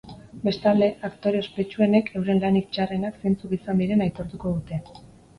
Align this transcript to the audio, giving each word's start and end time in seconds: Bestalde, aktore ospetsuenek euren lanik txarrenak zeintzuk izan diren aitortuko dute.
Bestalde, 0.45 0.85
aktore 1.09 1.41
ospetsuenek 1.43 2.09
euren 2.19 2.41
lanik 2.43 2.71
txarrenak 2.77 3.19
zeintzuk 3.25 3.53
izan 3.59 3.83
diren 3.83 4.01
aitortuko 4.07 4.55
dute. 4.57 4.81